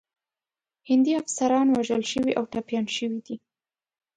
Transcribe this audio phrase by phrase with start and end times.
[0.89, 3.35] هندي افسران وژل شوي او ټپیان شوي دي.